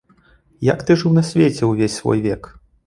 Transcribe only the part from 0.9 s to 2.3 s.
жыў на свеце ўвесь век свой?